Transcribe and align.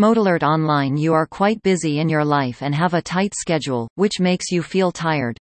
Modalert 0.00 0.42
Online 0.42 0.96
You 0.96 1.12
are 1.12 1.26
quite 1.26 1.62
busy 1.62 1.98
in 1.98 2.08
your 2.08 2.24
life 2.24 2.62
and 2.62 2.74
have 2.74 2.94
a 2.94 3.02
tight 3.02 3.34
schedule, 3.34 3.86
which 3.96 4.18
makes 4.18 4.50
you 4.50 4.62
feel 4.62 4.90
tired. 4.90 5.36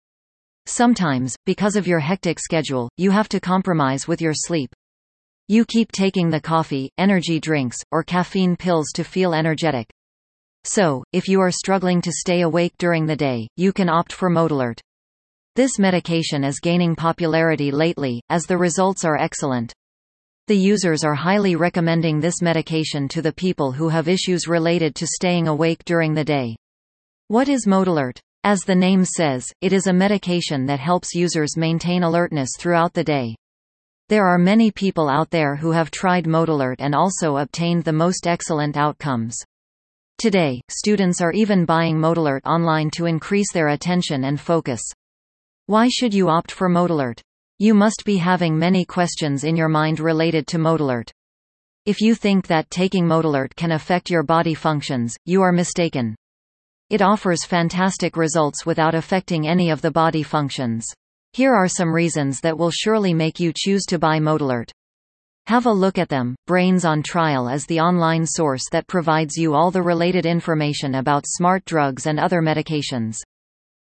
Sometimes, 0.65 1.35
because 1.45 1.75
of 1.75 1.85
your 1.85 1.99
hectic 1.99 2.39
schedule, 2.39 2.89
you 2.97 3.11
have 3.11 3.29
to 3.29 3.39
compromise 3.39 4.07
with 4.07 4.19
your 4.19 4.33
sleep. 4.33 4.73
You 5.47 5.63
keep 5.63 5.91
taking 5.91 6.31
the 6.31 6.41
coffee, 6.41 6.89
energy 6.97 7.39
drinks, 7.39 7.77
or 7.91 8.01
caffeine 8.01 8.55
pills 8.55 8.87
to 8.95 9.03
feel 9.03 9.35
energetic. 9.35 9.87
So, 10.63 11.03
if 11.13 11.27
you 11.27 11.39
are 11.39 11.51
struggling 11.51 12.01
to 12.01 12.11
stay 12.11 12.41
awake 12.41 12.73
during 12.79 13.05
the 13.05 13.15
day, 13.15 13.47
you 13.57 13.71
can 13.71 13.89
opt 13.89 14.11
for 14.11 14.27
Modalert. 14.27 14.79
This 15.55 15.77
medication 15.77 16.43
is 16.43 16.59
gaining 16.59 16.95
popularity 16.95 17.69
lately, 17.69 18.21
as 18.31 18.47
the 18.47 18.57
results 18.57 19.05
are 19.05 19.17
excellent. 19.17 19.71
The 20.47 20.55
users 20.55 21.03
are 21.03 21.13
highly 21.13 21.57
recommending 21.57 22.21
this 22.21 22.41
medication 22.41 23.09
to 23.09 23.21
the 23.21 23.33
people 23.33 23.73
who 23.73 23.89
have 23.89 24.07
issues 24.07 24.47
related 24.47 24.95
to 24.95 25.05
staying 25.05 25.49
awake 25.49 25.83
during 25.83 26.13
the 26.13 26.23
day. 26.23 26.55
What 27.27 27.49
is 27.49 27.65
Modalert? 27.65 28.17
As 28.45 28.61
the 28.61 28.73
name 28.73 29.03
says, 29.03 29.45
it 29.59 29.73
is 29.73 29.87
a 29.87 29.93
medication 29.93 30.65
that 30.67 30.79
helps 30.79 31.13
users 31.13 31.57
maintain 31.57 32.03
alertness 32.03 32.51
throughout 32.57 32.93
the 32.93 33.03
day. 33.03 33.35
There 34.07 34.25
are 34.25 34.37
many 34.37 34.71
people 34.71 35.09
out 35.09 35.29
there 35.31 35.57
who 35.57 35.71
have 35.71 35.91
tried 35.91 36.23
Modalert 36.23 36.77
and 36.79 36.95
also 36.95 37.35
obtained 37.35 37.83
the 37.83 37.91
most 37.91 38.25
excellent 38.25 38.77
outcomes. 38.77 39.37
Today, 40.17 40.61
students 40.69 41.19
are 41.19 41.33
even 41.33 41.65
buying 41.65 41.97
Modalert 41.97 42.45
online 42.45 42.89
to 42.91 43.05
increase 43.05 43.51
their 43.51 43.67
attention 43.67 44.23
and 44.23 44.39
focus. 44.39 44.81
Why 45.65 45.89
should 45.89 46.13
you 46.13 46.29
opt 46.29 46.53
for 46.53 46.69
Modalert? 46.69 47.19
You 47.59 47.73
must 47.73 48.03
be 48.05 48.17
having 48.17 48.59
many 48.59 48.85
questions 48.85 49.43
in 49.43 49.55
your 49.55 49.67
mind 49.67 49.99
related 49.99 50.45
to 50.47 50.59
Modalert. 50.59 51.09
If 51.87 52.01
you 52.01 52.13
think 52.13 52.45
that 52.45 52.69
taking 52.69 53.03
Modalert 53.03 53.55
can 53.55 53.71
affect 53.71 54.11
your 54.11 54.21
body 54.21 54.53
functions, 54.53 55.15
you 55.25 55.41
are 55.41 55.51
mistaken. 55.51 56.15
It 56.91 57.01
offers 57.01 57.45
fantastic 57.45 58.15
results 58.15 58.63
without 58.63 58.93
affecting 58.93 59.47
any 59.47 59.71
of 59.71 59.81
the 59.81 59.89
body 59.89 60.21
functions. 60.21 60.85
Here 61.33 61.51
are 61.51 61.67
some 61.67 61.91
reasons 61.91 62.41
that 62.41 62.55
will 62.55 62.69
surely 62.69 63.15
make 63.15 63.39
you 63.39 63.51
choose 63.57 63.85
to 63.85 63.97
buy 63.97 64.19
Modalert. 64.19 64.69
Have 65.47 65.65
a 65.65 65.71
look 65.71 65.97
at 65.97 66.09
them. 66.09 66.35
Brains 66.45 66.85
on 66.85 67.01
Trial 67.01 67.49
is 67.49 67.65
the 67.65 67.79
online 67.79 68.27
source 68.27 68.65
that 68.71 68.85
provides 68.85 69.35
you 69.35 69.55
all 69.55 69.71
the 69.71 69.81
related 69.81 70.27
information 70.27 70.93
about 70.93 71.23
smart 71.25 71.65
drugs 71.65 72.05
and 72.05 72.19
other 72.19 72.39
medications. 72.39 73.17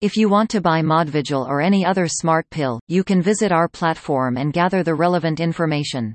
If 0.02 0.16
you 0.16 0.28
want 0.28 0.50
to 0.50 0.60
buy 0.60 0.82
Modvigil 0.82 1.46
or 1.46 1.60
any 1.60 1.86
other 1.86 2.08
smart 2.08 2.50
pill, 2.50 2.80
you 2.88 3.04
can 3.04 3.22
visit 3.22 3.52
our 3.52 3.68
platform 3.68 4.36
and 4.36 4.52
gather 4.52 4.82
the 4.82 4.96
relevant 4.96 5.38
information. 5.38 6.12